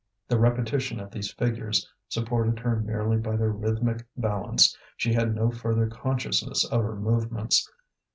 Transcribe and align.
The 0.29 0.39
repetition 0.39 0.99
of 0.99 1.11
these 1.11 1.31
figures 1.31 1.87
supported 2.09 2.57
her 2.57 2.75
merely 2.75 3.17
by 3.17 3.35
their 3.35 3.51
rhythmic 3.51 4.03
balance; 4.17 4.75
she 4.97 5.13
had 5.13 5.35
no 5.35 5.51
further 5.51 5.85
consciousness 5.87 6.65
of 6.65 6.81
her 6.81 6.95
movements. 6.95 7.69